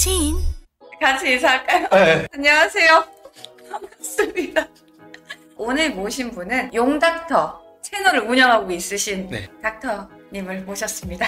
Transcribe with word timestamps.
지인 0.00 0.38
같이 0.98 1.32
인사할까요? 1.32 1.86
네. 1.92 2.26
안녕하세요. 2.32 3.04
반갑습니다. 3.70 4.66
오늘 5.58 5.90
모신 5.90 6.30
분은 6.30 6.72
용닥터 6.72 7.62
채널을 7.82 8.20
운영하고 8.20 8.70
있으신 8.70 9.28
네. 9.28 9.46
닥터님을 9.62 10.62
모셨습니다. 10.62 11.26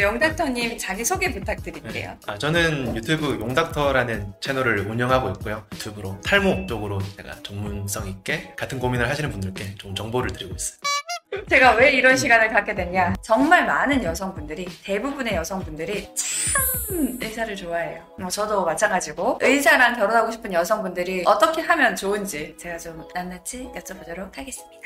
용닥터님 0.00 0.78
자기소개 0.78 1.32
부탁드릴게요. 1.32 2.16
아, 2.26 2.36
저는 2.36 2.96
유튜브 2.96 3.38
용닥터라는 3.38 4.32
채널을 4.40 4.80
운영하고 4.88 5.30
있고요. 5.34 5.64
유튜브로 5.74 6.20
탈모 6.22 6.66
쪽으로 6.66 7.00
제가 7.16 7.36
전문성 7.44 8.08
있게 8.08 8.54
같은 8.56 8.80
고민을 8.80 9.08
하시는 9.08 9.30
분들께 9.30 9.76
좀 9.76 9.94
정보를 9.94 10.32
드리고 10.32 10.56
있어요. 10.56 10.80
제가 11.48 11.72
왜 11.76 11.92
이런 11.92 12.16
시간을 12.16 12.50
갖게 12.50 12.74
됐냐? 12.74 13.14
정말 13.22 13.66
많은 13.66 14.04
여성분들이 14.04 14.66
대부분의 14.84 15.34
여성분들이 15.34 16.08
Hello. 16.50 16.71
참 16.92 17.18
의사를 17.20 17.56
좋아해요. 17.56 18.02
뭐 18.18 18.28
저도 18.28 18.64
마찬가지고 18.64 19.38
의사랑 19.40 19.96
결혼하고 19.96 20.30
싶은 20.30 20.52
여성분들이 20.52 21.24
어떻게 21.26 21.62
하면 21.62 21.96
좋은지 21.96 22.54
제가 22.58 22.76
좀 22.76 23.06
낱낱이 23.14 23.70
여쭤보도록 23.74 24.36
하겠습니다. 24.36 24.82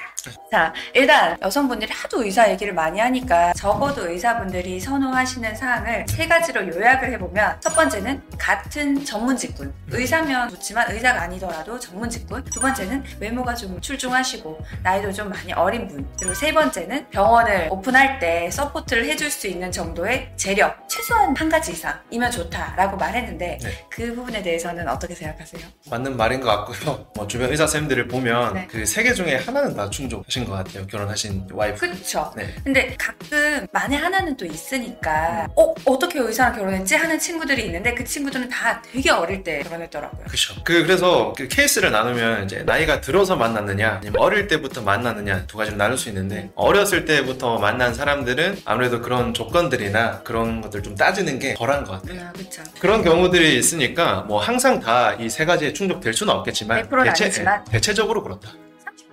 자, 0.50 0.72
일단 0.94 1.36
여성분들이 1.42 1.92
하도 1.92 2.24
의사 2.24 2.50
얘기를 2.50 2.72
많이 2.72 3.00
하니까 3.00 3.52
적어도 3.52 4.08
의사분들이 4.08 4.80
선호하시는 4.80 5.54
사항을 5.54 6.06
세 6.08 6.26
가지로 6.26 6.66
요약을 6.66 7.12
해보면 7.12 7.60
첫 7.60 7.74
번째는 7.74 8.22
같은 8.38 9.04
전문 9.04 9.36
직군. 9.36 9.72
의사면 9.90 10.48
좋지만 10.50 10.90
의사가 10.90 11.22
아니더라도 11.22 11.78
전문 11.78 12.08
직군. 12.08 12.44
두 12.44 12.60
번째는 12.60 13.04
외모가 13.20 13.54
좀 13.54 13.80
출중하시고 13.80 14.58
나이도 14.82 15.12
좀 15.12 15.28
많이 15.28 15.52
어린 15.52 15.86
분. 15.88 16.08
그리고 16.18 16.34
세 16.34 16.52
번째는 16.52 17.10
병원을 17.10 17.68
오픈할 17.70 18.18
때 18.18 18.50
support를 18.50 19.04
해줄 19.06 19.30
수 19.30 19.46
있는 19.46 19.70
정도의 19.70 20.32
재력. 20.36 20.88
최소한 20.88 21.36
한 21.36 21.48
가지 21.48 21.72
이상 21.72 21.95
이면 22.10 22.30
좋다라고 22.30 22.96
말했는데 22.96 23.58
네. 23.62 23.86
그 23.90 24.14
부분에 24.14 24.42
대해서는 24.42 24.88
어떻게 24.88 25.14
생각하세요? 25.14 25.62
맞는 25.90 26.16
말인 26.16 26.40
것 26.40 26.48
같고요. 26.48 27.06
뭐 27.14 27.26
주변 27.26 27.50
의사 27.50 27.66
쌤들을 27.66 28.08
보면 28.08 28.54
네. 28.54 28.66
그세 28.66 29.02
개 29.02 29.12
중에 29.12 29.36
하나는 29.36 29.74
다 29.74 29.88
충족하신 29.90 30.44
것 30.44 30.52
같아요. 30.52 30.86
결혼하신 30.86 31.48
와이프. 31.52 31.88
그쵸? 31.90 32.32
네. 32.36 32.54
근데 32.64 32.94
가끔 32.98 33.66
만에 33.72 33.96
하나는 33.96 34.36
또 34.36 34.44
있으니까 34.44 35.46
어 35.56 35.74
어떻게 35.84 36.18
의사랑 36.18 36.56
결혼했지 36.56 36.94
하는 36.94 37.18
친구들이 37.18 37.66
있는데 37.66 37.94
그 37.94 38.04
친구들은 38.04 38.48
다 38.48 38.82
되게 38.82 39.10
어릴 39.10 39.42
때 39.42 39.60
결혼했더라고요. 39.60 40.24
그렇죠. 40.26 40.54
그 40.64 40.82
그래서 40.84 41.32
그 41.36 41.48
케이스를 41.48 41.90
나누면 41.90 42.44
이제 42.44 42.62
나이가 42.64 43.00
들어서 43.00 43.36
만났느냐, 43.36 44.00
아니면 44.02 44.20
어릴 44.20 44.48
때부터 44.48 44.82
만났느냐 44.82 45.46
두 45.46 45.56
가지로 45.56 45.76
나눌 45.76 45.96
수 45.98 46.08
있는데 46.08 46.50
어렸을 46.54 47.04
때부터 47.04 47.58
만난 47.58 47.94
사람들은 47.94 48.62
아무래도 48.64 49.00
그런 49.00 49.34
조건들이나 49.34 50.22
그런 50.22 50.60
것들 50.60 50.82
좀 50.82 50.94
따지는 50.94 51.38
게 51.38 51.54
덜한 51.54 51.84
것 51.86 52.02
같아요. 52.02 52.28
아 52.28 52.32
그쵸. 52.32 52.62
그런 52.80 53.02
경우들이 53.04 53.56
있으니까 53.58 54.22
뭐 54.22 54.40
항상 54.40 54.80
다 54.80 55.16
이 55.20 55.28
세 55.30 55.44
가지에 55.44 55.72
충족될 55.72 56.12
수는 56.14 56.32
없겠지만 56.34 56.88
100%는 56.88 57.08
아니지만. 57.10 57.64
예, 57.68 57.72
대체적으로 57.72 58.22
그렇다. 58.22 58.50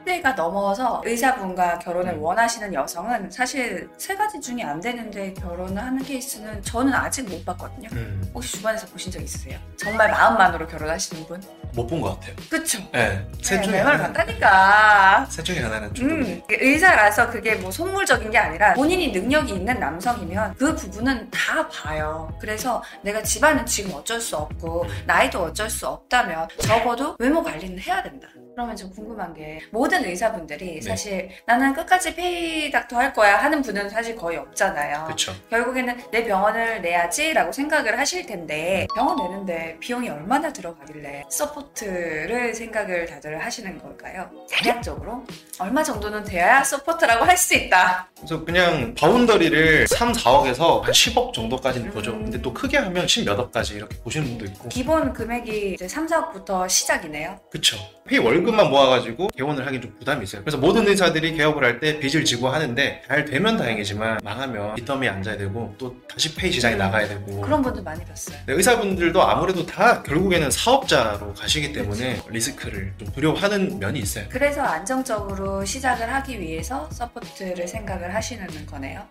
30대가 0.05 0.35
넘어서 0.35 1.01
의사분과 1.05 1.79
결혼을 1.79 2.13
음. 2.13 2.21
원하시는 2.21 2.73
여성은 2.73 3.31
사실 3.31 3.89
세 3.97 4.15
가지 4.15 4.39
중에 4.39 4.63
안 4.63 4.79
되는데 4.79 5.33
결혼을 5.33 5.81
하는 5.81 6.01
케이스는 6.03 6.61
저는 6.61 6.93
아직 6.93 7.27
못 7.29 7.43
봤거든요. 7.45 7.89
음, 7.93 8.31
혹시 8.33 8.57
주변에서 8.57 8.87
보신 8.87 9.11
적 9.11 9.21
있으세요? 9.21 9.57
정말 9.77 10.09
마음만으로 10.11 10.67
결혼하시는 10.67 11.25
분? 11.27 11.41
못 11.75 11.87
본 11.87 12.01
것 12.01 12.19
같아요. 12.19 12.35
그쵸? 12.49 12.79
예, 12.93 13.25
셋 13.41 13.57
네, 13.57 13.61
중에 13.63 13.77
내말 13.77 13.93
하나, 13.95 14.07
맞다니까. 14.09 15.25
셋 15.29 15.43
중에 15.43 15.59
하나는 15.59 15.93
충족. 15.93 16.13
음, 16.15 16.41
의사라서 16.49 17.29
그게 17.31 17.55
뭐 17.55 17.71
속물적인 17.71 18.29
게 18.29 18.37
아니라 18.37 18.73
본인이 18.75 19.11
능력이 19.11 19.53
있는 19.53 19.79
남성이면 19.79 20.55
그 20.57 20.75
부분은 20.75 21.31
다 21.31 21.67
봐요. 21.69 22.31
그래서 22.39 22.83
내가 23.01 23.23
집안은 23.23 23.65
지금 23.65 23.93
어쩔 23.95 24.21
수 24.21 24.37
없고 24.37 24.85
나이도 25.07 25.41
어쩔 25.45 25.69
수 25.69 25.87
없다면 25.87 26.47
적어도 26.59 27.15
외모 27.19 27.41
관리는 27.41 27.79
해야 27.79 28.03
된다. 28.03 28.27
그러면 28.53 28.75
좀 28.75 28.89
궁금한 28.91 29.33
게 29.33 29.59
모든 29.71 30.03
의사분들이 30.05 30.75
네. 30.75 30.81
사실 30.81 31.29
나는 31.45 31.73
끝까지 31.73 32.15
pay 32.15 32.69
doctor 32.71 32.97
할 32.97 33.13
거야 33.13 33.37
하는 33.37 33.61
분은 33.61 33.89
사실 33.89 34.15
거의 34.15 34.37
없잖아요. 34.37 35.05
그렇죠. 35.05 35.33
결국에는 35.49 35.97
내 36.11 36.23
병원을 36.23 36.81
내야지라고 36.81 37.51
생각을 37.51 37.97
하실 37.97 38.25
텐데 38.25 38.87
병원 38.95 39.15
내는데 39.17 39.77
비용이 39.79 40.09
얼마나 40.09 40.53
들어가길래 40.53 41.23
support를 41.29 42.53
생각을 42.53 43.05
다들 43.07 43.43
하시는 43.43 43.77
걸까요? 43.79 44.29
대략적으로 44.49 45.23
얼마 45.59 45.83
정도는 45.83 46.23
돼야 46.23 46.63
support라고 46.63 47.25
할 47.25 47.33
수 47.43 47.55
있다. 47.55 48.07
그래서 48.15 48.45
그냥 48.45 48.93
boundary를 48.95 49.87
3, 49.87 50.13
4억에서 50.13 50.81
한 50.81 50.91
10억 50.93 51.33
정도까지는 51.33 51.87
음. 51.87 51.91
보죠. 51.91 52.11
근데 52.13 52.41
또 52.41 52.53
크게 52.53 52.77
하면 52.77 53.05
10몇 53.05 53.37
억까지 53.37 53.73
이렇게 53.73 53.97
보시는 53.97 54.27
분도 54.27 54.45
있고. 54.45 54.69
기본 54.69 55.11
금액이 55.11 55.73
이제 55.73 55.87
3, 55.87 56.07
4억부터 56.07 56.69
시작이네요. 56.69 57.39
그쵸. 57.51 57.75
pay 58.09 58.19
월급만 58.19 58.69
모아가지고 58.69 59.27
개원을 59.35 59.65
하긴 59.65 59.81
좀 59.81 59.95
부담이 59.99 60.23
있어요. 60.23 60.41
그래서 60.43 60.57
모든 60.57 60.87
의사들이 60.87 61.35
개업을 61.35 61.63
할 61.63 61.79
때 61.79 61.99
빚을 61.99 62.23
지고 62.23 62.49
하는데 62.49 63.01
잘 63.07 63.25
되면 63.25 63.57
다행이지만 63.57 64.19
망하면 64.23 64.75
빚더미에 64.75 65.09
앉아야 65.09 65.37
되고 65.37 65.73
또 65.77 65.95
다시 66.07 66.33
pay 66.35 66.51
시장에 66.51 66.75
음. 66.75 66.79
나가야 66.79 67.07
되고 67.07 67.41
그런 67.41 67.61
분들 67.61 67.81
많이 67.83 68.03
봤어요. 68.05 68.37
네, 68.45 68.53
의사분들도 68.53 69.21
아무래도 69.21 69.65
다 69.65 70.03
결국에는 70.03 70.51
사업자로 70.51 71.33
가시기 71.33 71.73
때문에 71.73 72.21
리스크를 72.29 72.93
좀 72.97 73.07
두려워하는 73.11 73.79
면이 73.79 73.99
있어요. 73.99 74.25
그래서 74.29 74.61
안정적으로 74.61 75.65
시작을 75.65 76.13
하기 76.13 76.39
위해서 76.39 76.87
support를 76.91 77.67
생각을 77.67 78.13
하시는 78.13 78.47
거네요. 78.67 79.01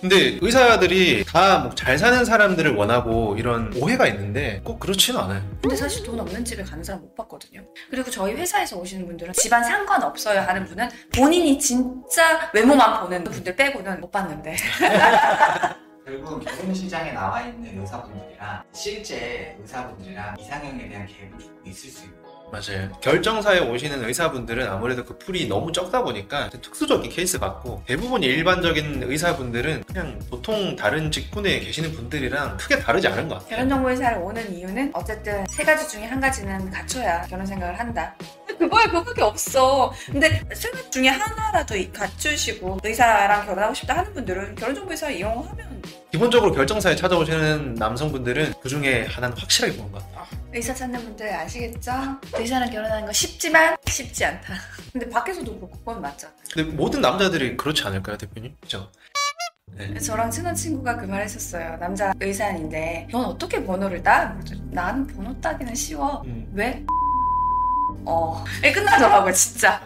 근데 0.00 0.38
의사들이 0.40 1.24
다 1.24 1.40
뭐 1.40 1.73
잘 1.73 1.98
사는 1.98 2.24
사람들을 2.24 2.74
원하고 2.74 3.36
이런 3.38 3.72
오해가 3.76 4.06
있는데 4.08 4.60
꼭 4.64 4.78
그렇지는 4.78 5.20
않아요. 5.20 5.42
근데 5.62 5.76
사실 5.76 6.04
돈 6.04 6.20
없는 6.20 6.44
집에 6.44 6.62
가는 6.62 6.82
사람 6.82 7.02
못 7.02 7.14
봤거든요. 7.14 7.62
그리고 7.90 8.10
저희 8.10 8.34
회사에서 8.34 8.76
오시는 8.76 9.06
분들은 9.06 9.32
집안 9.34 9.64
상관없어요 9.64 10.40
하는 10.40 10.64
분은 10.64 10.88
본인이 11.14 11.58
진짜 11.58 12.50
외모만 12.52 13.00
보는 13.00 13.24
분들 13.24 13.56
빼고는 13.56 14.00
못 14.00 14.10
봤는데. 14.10 14.56
결국 16.04 16.44
결혼 16.44 16.72
시장에 16.72 17.10
나와 17.10 17.42
있는 17.42 17.80
의사분들이랑 17.80 18.62
실제 18.72 19.56
의사분들이랑 19.60 20.36
이상형에 20.38 20.88
대한 20.88 21.04
갭이 21.06 21.40
조금 21.40 21.60
있을 21.66 21.90
수 21.90 22.04
있고 22.04 22.35
맞아요. 22.50 22.88
결정사에 23.00 23.58
오시는 23.58 24.04
의사분들은 24.04 24.68
아무래도 24.68 25.04
그 25.04 25.18
풀이 25.18 25.46
너무 25.48 25.72
적다 25.72 26.02
보니까 26.02 26.48
특수적인 26.50 27.10
케이스 27.10 27.38
같고 27.38 27.82
대부분 27.86 28.22
일반적인 28.22 29.02
의사분들은 29.02 29.84
그냥 29.84 30.18
보통 30.30 30.76
다른 30.76 31.10
직군에 31.10 31.58
계시는 31.60 31.92
분들이랑 31.92 32.56
크게 32.56 32.78
다르지 32.78 33.08
않은 33.08 33.28
것 33.28 33.34
같아요. 33.36 33.50
결혼정보회사를 33.50 34.18
오는 34.18 34.54
이유는 34.54 34.90
어쨌든 34.94 35.44
세 35.48 35.64
가지 35.64 35.88
중에 35.88 36.04
한 36.04 36.20
가지는 36.20 36.70
갖춰야 36.70 37.22
결혼 37.22 37.44
생각을 37.44 37.78
한다. 37.78 38.14
그거에 38.58 38.84
그거밖에 38.86 39.22
없어. 39.22 39.92
근데 40.06 40.42
세 40.54 40.70
가지 40.70 40.88
중에 40.90 41.08
하나라도 41.08 41.76
이- 41.76 41.92
갖추시고 41.92 42.78
의사랑 42.84 43.44
결혼하고 43.46 43.74
싶다 43.74 43.96
하는 43.98 44.14
분들은 44.14 44.54
결혼정보회사 44.54 45.10
이용하면 45.10 45.82
기본적으로 46.12 46.52
결정사에 46.52 46.94
찾아오시는 46.96 47.74
남성분들은 47.74 48.54
그 48.62 48.68
중에 48.68 49.04
하나는 49.10 49.36
확실하게 49.36 49.76
보는 49.76 49.92
것 49.92 49.98
같아요. 50.14 50.26
의사 50.56 50.72
찾는 50.74 50.98
분들 51.00 51.30
아시겠죠? 51.32 51.92
의사랑 52.34 52.70
결혼하는 52.70 53.04
거 53.06 53.12
쉽지만 53.12 53.76
쉽지 53.86 54.24
않다. 54.24 54.54
근데 54.92 55.08
밖에서도 55.10 55.54
그렇고 55.54 55.78
그건 55.78 56.00
맞죠. 56.00 56.28
근데 56.52 56.70
모든 56.72 57.02
남자들이 57.02 57.56
그렇지 57.58 57.82
않을까요, 57.84 58.16
대표님? 58.16 58.56
그죠? 58.62 58.90
네. 59.76 59.98
저랑 59.98 60.30
친한 60.30 60.54
친구가 60.54 60.96
그 60.96 61.06
말 61.06 61.22
했었어요. 61.22 61.76
남자 61.78 62.14
의사인데 62.20 63.08
넌 63.12 63.26
어떻게 63.26 63.62
번호를 63.62 64.02
따? 64.02 64.34
나는 64.70 65.06
번호 65.06 65.38
따기는 65.40 65.74
쉬워. 65.74 66.22
음. 66.24 66.50
왜? 66.54 66.82
어. 68.06 68.42
예, 68.64 68.72
끝나더라고요, 68.72 69.32
진짜. 69.34 69.82